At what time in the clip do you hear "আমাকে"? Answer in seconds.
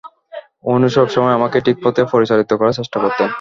1.35-1.57